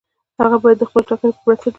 هغه 0.41 0.57
باید 0.63 0.77
د 0.79 0.83
خپلې 0.89 1.05
ټاکنې 1.09 1.29
پر 1.35 1.39
بنسټ 1.45 1.61
وي. 1.63 1.69